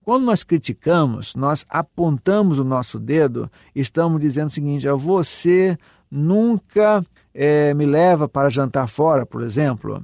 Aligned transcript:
Quando 0.05 0.25
nós 0.25 0.45
criticamos, 0.45 1.35
nós 1.35 1.67
apontamos 1.69 2.61
o 2.61 2.65
nosso 2.65 2.97
dedo, 2.99 3.51
estamos 3.75 4.21
dizendo 4.21 4.49
o 4.49 4.53
seguinte: 4.53 4.87
você 4.89 5.77
nunca 6.09 7.05
é, 7.35 7.75
me 7.75 7.87
leva 7.87 8.29
para 8.29 8.51
jantar 8.51 8.87
fora, 8.87 9.27
por 9.27 9.43
exemplo. 9.43 10.01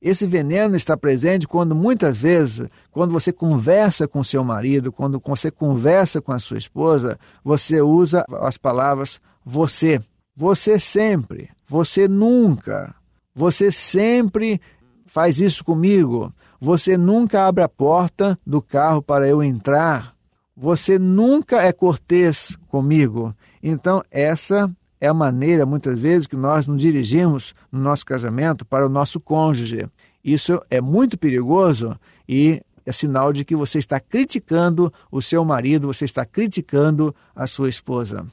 Esse 0.00 0.26
veneno 0.26 0.76
está 0.76 0.96
presente 0.96 1.46
quando 1.46 1.74
muitas 1.74 2.16
vezes, 2.16 2.66
quando 2.90 3.12
você 3.12 3.32
conversa 3.32 4.08
com 4.08 4.24
seu 4.24 4.42
marido, 4.42 4.90
quando 4.90 5.20
você 5.22 5.50
conversa 5.50 6.22
com 6.22 6.32
a 6.32 6.38
sua 6.38 6.56
esposa, 6.56 7.18
você 7.44 7.82
usa 7.82 8.24
as 8.40 8.56
palavras 8.56 9.20
você. 9.44 10.00
Você 10.34 10.78
sempre, 10.78 11.50
você 11.68 12.08
nunca, 12.08 12.94
você 13.34 13.70
sempre 13.70 14.60
faz 15.04 15.38
isso 15.38 15.62
comigo. 15.62 16.32
Você 16.58 16.96
nunca 16.96 17.46
abre 17.46 17.62
a 17.62 17.68
porta 17.68 18.38
do 18.46 18.62
carro 18.62 19.02
para 19.02 19.28
eu 19.28 19.42
entrar. 19.42 20.14
Você 20.56 20.98
nunca 20.98 21.62
é 21.62 21.72
cortês 21.72 22.56
comigo. 22.68 23.34
Então, 23.62 24.02
essa 24.10 24.70
é 25.00 25.08
a 25.08 25.14
maneira, 25.14 25.64
muitas 25.64 25.98
vezes, 25.98 26.26
que 26.26 26.36
nós 26.36 26.66
nos 26.66 26.80
dirigimos 26.80 27.54
no 27.72 27.80
nosso 27.80 28.04
casamento 28.04 28.64
para 28.64 28.84
o 28.84 28.90
nosso 28.90 29.18
cônjuge. 29.18 29.88
Isso 30.22 30.60
é 30.68 30.80
muito 30.80 31.16
perigoso 31.16 31.98
e 32.28 32.60
é 32.84 32.92
sinal 32.92 33.32
de 33.32 33.44
que 33.44 33.56
você 33.56 33.78
está 33.78 33.98
criticando 33.98 34.92
o 35.10 35.22
seu 35.22 35.44
marido, 35.44 35.86
você 35.86 36.04
está 36.04 36.24
criticando 36.26 37.14
a 37.34 37.46
sua 37.46 37.68
esposa. 37.68 38.26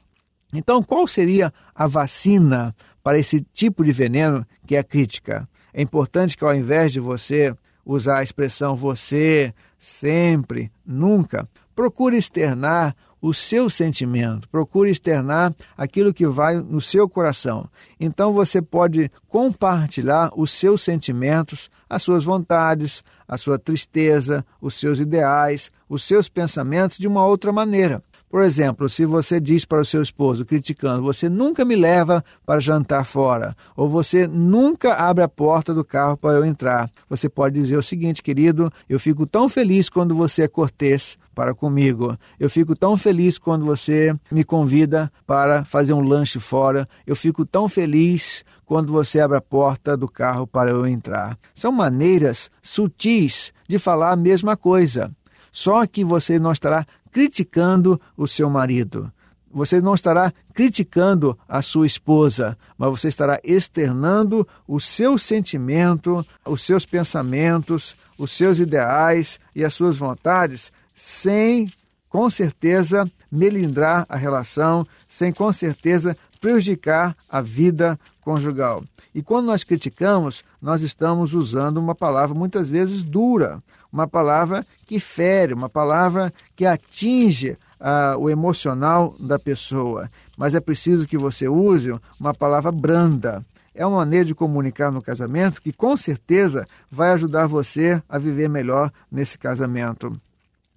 Então, 0.52 0.82
qual 0.82 1.06
seria 1.06 1.52
a 1.74 1.86
vacina 1.86 2.74
para 3.02 3.18
esse 3.18 3.40
tipo 3.52 3.84
de 3.84 3.92
veneno 3.92 4.46
que 4.66 4.76
é 4.76 4.78
a 4.78 4.84
crítica? 4.84 5.48
É 5.72 5.82
importante 5.82 6.36
que 6.36 6.44
ao 6.44 6.54
invés 6.54 6.92
de 6.92 7.00
você 7.00 7.54
usar 7.84 8.18
a 8.18 8.22
expressão 8.22 8.76
você, 8.76 9.54
sempre, 9.78 10.70
nunca, 10.84 11.48
procure 11.74 12.16
externar 12.16 12.94
o 13.20 13.34
seu 13.34 13.68
sentimento, 13.68 14.48
procure 14.48 14.90
externar 14.90 15.54
aquilo 15.76 16.14
que 16.14 16.26
vai 16.26 16.56
no 16.56 16.80
seu 16.80 17.08
coração. 17.08 17.68
Então 17.98 18.32
você 18.32 18.62
pode 18.62 19.10
compartilhar 19.28 20.30
os 20.36 20.50
seus 20.50 20.82
sentimentos, 20.82 21.70
as 21.88 22.02
suas 22.02 22.24
vontades, 22.24 23.02
a 23.26 23.36
sua 23.36 23.58
tristeza, 23.58 24.44
os 24.60 24.74
seus 24.74 24.98
ideais, 24.98 25.70
os 25.88 26.02
seus 26.02 26.28
pensamentos 26.28 26.98
de 26.98 27.06
uma 27.06 27.24
outra 27.24 27.52
maneira. 27.52 28.02
Por 28.28 28.42
exemplo, 28.42 28.88
se 28.88 29.06
você 29.06 29.40
diz 29.40 29.64
para 29.64 29.80
o 29.80 29.84
seu 29.84 30.02
esposo, 30.02 30.44
criticando, 30.44 31.02
você 31.02 31.28
nunca 31.28 31.64
me 31.64 31.74
leva 31.74 32.22
para 32.44 32.60
jantar 32.60 33.06
fora, 33.06 33.56
ou 33.74 33.88
você 33.88 34.26
nunca 34.26 34.94
abre 34.94 35.24
a 35.24 35.28
porta 35.28 35.72
do 35.72 35.84
carro 35.84 36.16
para 36.16 36.36
eu 36.36 36.44
entrar, 36.44 36.90
você 37.08 37.28
pode 37.28 37.54
dizer 37.54 37.76
o 37.76 37.82
seguinte, 37.82 38.22
querido, 38.22 38.70
eu 38.88 39.00
fico 39.00 39.26
tão 39.26 39.48
feliz 39.48 39.88
quando 39.88 40.14
você 40.14 40.42
é 40.42 40.48
cortês 40.48 41.16
para 41.34 41.54
comigo. 41.54 42.18
Eu 42.38 42.50
fico 42.50 42.74
tão 42.74 42.96
feliz 42.96 43.38
quando 43.38 43.64
você 43.64 44.14
me 44.30 44.42
convida 44.42 45.10
para 45.24 45.64
fazer 45.64 45.92
um 45.92 46.00
lanche 46.00 46.40
fora. 46.40 46.88
Eu 47.06 47.14
fico 47.14 47.46
tão 47.46 47.68
feliz 47.68 48.44
quando 48.66 48.92
você 48.92 49.20
abre 49.20 49.38
a 49.38 49.40
porta 49.40 49.96
do 49.96 50.08
carro 50.08 50.48
para 50.48 50.70
eu 50.70 50.84
entrar. 50.84 51.38
São 51.54 51.70
maneiras 51.70 52.50
sutis 52.60 53.52
de 53.68 53.78
falar 53.78 54.10
a 54.10 54.16
mesma 54.16 54.56
coisa. 54.56 55.12
Só 55.52 55.86
que 55.86 56.04
você 56.04 56.38
não 56.38 56.52
estará 56.52 56.86
criticando 57.18 58.00
o 58.16 58.28
seu 58.28 58.48
marido. 58.48 59.12
Você 59.50 59.80
não 59.80 59.92
estará 59.92 60.32
criticando 60.54 61.36
a 61.48 61.60
sua 61.60 61.84
esposa, 61.84 62.56
mas 62.76 62.90
você 62.90 63.08
estará 63.08 63.40
externando 63.42 64.46
o 64.68 64.78
seu 64.78 65.18
sentimento, 65.18 66.24
os 66.46 66.62
seus 66.62 66.86
pensamentos, 66.86 67.96
os 68.16 68.30
seus 68.30 68.60
ideais 68.60 69.40
e 69.52 69.64
as 69.64 69.74
suas 69.74 69.96
vontades, 69.96 70.70
sem, 70.94 71.68
com 72.08 72.30
certeza, 72.30 73.10
melindrar 73.32 74.06
a 74.08 74.16
relação, 74.16 74.86
sem, 75.08 75.32
com 75.32 75.52
certeza, 75.52 76.16
prejudicar 76.40 77.16
a 77.28 77.40
vida 77.40 77.98
conjugal. 78.20 78.84
E 79.14 79.22
quando 79.22 79.46
nós 79.46 79.64
criticamos, 79.64 80.44
nós 80.60 80.82
estamos 80.82 81.32
usando 81.32 81.78
uma 81.78 81.94
palavra 81.94 82.34
muitas 82.34 82.68
vezes 82.68 83.02
dura, 83.02 83.62
uma 83.92 84.06
palavra 84.06 84.64
que 84.86 85.00
fere, 85.00 85.54
uma 85.54 85.68
palavra 85.68 86.32
que 86.54 86.66
atinge 86.66 87.56
ah, 87.80 88.16
o 88.18 88.28
emocional 88.28 89.16
da 89.18 89.38
pessoa. 89.38 90.10
Mas 90.36 90.54
é 90.54 90.60
preciso 90.60 91.06
que 91.06 91.16
você 91.16 91.48
use 91.48 91.92
uma 92.20 92.34
palavra 92.34 92.70
branda. 92.70 93.44
É 93.74 93.86
uma 93.86 93.98
maneira 93.98 94.24
de 94.24 94.34
comunicar 94.34 94.90
no 94.90 95.00
casamento 95.00 95.62
que 95.62 95.72
com 95.72 95.96
certeza 95.96 96.66
vai 96.90 97.10
ajudar 97.10 97.46
você 97.46 98.02
a 98.08 98.18
viver 98.18 98.48
melhor 98.48 98.92
nesse 99.10 99.38
casamento. 99.38 100.20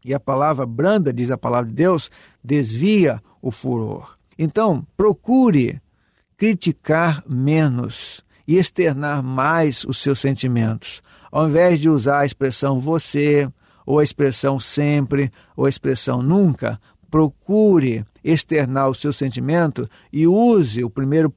E 0.05 0.13
a 0.13 0.19
palavra 0.19 0.65
branda, 0.65 1.11
diz 1.11 1.31
a 1.31 1.37
palavra 1.37 1.69
de 1.69 1.75
Deus, 1.75 2.09
desvia 2.43 3.21
o 3.41 3.51
furor. 3.51 4.20
Então, 4.43 4.83
procure 4.97 5.79
criticar 6.35 7.23
menos 7.29 8.25
e 8.47 8.57
externar 8.57 9.21
mais 9.21 9.85
os 9.85 9.99
seus 9.99 10.19
sentimentos. 10.19 11.03
Ao 11.31 11.47
invés 11.47 11.79
de 11.79 11.87
usar 11.87 12.21
a 12.21 12.25
expressão 12.25 12.79
você, 12.79 13.47
ou 13.85 13.99
a 13.99 14.03
expressão 14.03 14.59
sempre, 14.59 15.31
ou 15.55 15.67
a 15.67 15.69
expressão 15.69 16.23
nunca, 16.23 16.81
procure 17.11 18.03
externar 18.23 18.89
o 18.89 18.95
seu 18.95 19.13
sentimento 19.13 19.87
e 20.11 20.25
use 20.25 20.83
o 20.83 20.89
primeiro 20.89 21.29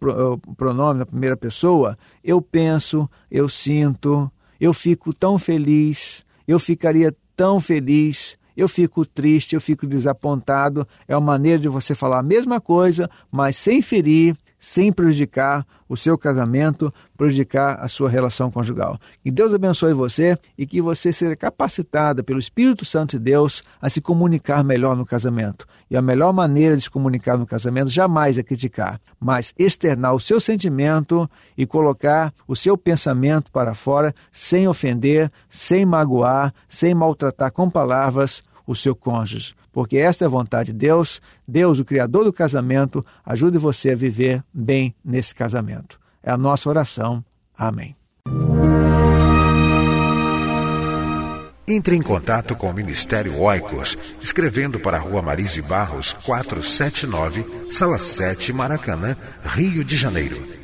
pronome 0.56 1.00
na 1.00 1.04
primeira 1.04 1.36
pessoa. 1.36 1.98
Eu 2.24 2.40
penso, 2.40 3.06
eu 3.30 3.50
sinto, 3.50 4.32
eu 4.58 4.72
fico 4.72 5.12
tão 5.12 5.38
feliz, 5.38 6.24
eu 6.48 6.58
ficaria 6.58 7.14
tão 7.36 7.60
feliz, 7.60 8.38
eu 8.56 8.68
fico 8.68 9.04
triste, 9.04 9.54
eu 9.54 9.60
fico 9.60 9.86
desapontado. 9.86 10.86
É 11.06 11.16
uma 11.16 11.32
maneira 11.32 11.58
de 11.58 11.68
você 11.68 11.94
falar 11.94 12.18
a 12.18 12.22
mesma 12.22 12.60
coisa, 12.60 13.10
mas 13.30 13.56
sem 13.56 13.82
ferir, 13.82 14.36
sem 14.64 14.90
prejudicar 14.90 15.66
o 15.86 15.94
seu 15.94 16.16
casamento, 16.16 16.92
prejudicar 17.18 17.78
a 17.82 17.86
sua 17.86 18.08
relação 18.08 18.50
conjugal. 18.50 18.98
Que 19.22 19.30
Deus 19.30 19.52
abençoe 19.52 19.92
você 19.92 20.38
e 20.56 20.66
que 20.66 20.80
você 20.80 21.12
seja 21.12 21.36
capacitada 21.36 22.24
pelo 22.24 22.38
Espírito 22.38 22.82
Santo 22.82 23.18
de 23.18 23.18
Deus 23.18 23.62
a 23.78 23.90
se 23.90 24.00
comunicar 24.00 24.64
melhor 24.64 24.96
no 24.96 25.04
casamento. 25.04 25.66
E 25.90 25.96
a 25.98 26.00
melhor 26.00 26.32
maneira 26.32 26.78
de 26.78 26.82
se 26.84 26.90
comunicar 26.90 27.36
no 27.36 27.46
casamento 27.46 27.90
jamais 27.90 28.38
é 28.38 28.42
criticar, 28.42 28.98
mas 29.20 29.52
externar 29.58 30.14
o 30.14 30.20
seu 30.20 30.40
sentimento 30.40 31.30
e 31.58 31.66
colocar 31.66 32.32
o 32.48 32.56
seu 32.56 32.78
pensamento 32.78 33.52
para 33.52 33.74
fora 33.74 34.14
sem 34.32 34.66
ofender, 34.66 35.30
sem 35.50 35.84
magoar, 35.84 36.54
sem 36.66 36.94
maltratar 36.94 37.52
com 37.52 37.68
palavras 37.68 38.42
o 38.66 38.74
seu 38.74 38.94
cônjuge, 38.94 39.54
porque 39.72 39.96
esta 39.96 40.24
é 40.24 40.26
a 40.26 40.30
vontade 40.30 40.72
de 40.72 40.78
Deus. 40.78 41.20
Deus, 41.46 41.78
o 41.78 41.84
Criador 41.84 42.24
do 42.24 42.32
casamento, 42.32 43.04
ajude 43.24 43.58
você 43.58 43.90
a 43.90 43.96
viver 43.96 44.42
bem 44.52 44.94
nesse 45.04 45.34
casamento. 45.34 46.00
É 46.22 46.30
a 46.30 46.36
nossa 46.36 46.68
oração. 46.68 47.24
Amém. 47.56 47.94
Entre 51.66 51.96
em 51.96 52.02
contato 52.02 52.54
com 52.54 52.68
o 52.68 52.74
Ministério 52.74 53.40
Oicos, 53.40 53.96
escrevendo 54.20 54.78
para 54.78 54.98
a 54.98 55.00
Rua 55.00 55.22
Marise 55.22 55.62
Barros, 55.62 56.12
479, 56.12 57.70
Sala 57.70 57.98
7, 57.98 58.52
Maracanã, 58.52 59.16
Rio 59.44 59.82
de 59.82 59.96
Janeiro. 59.96 60.63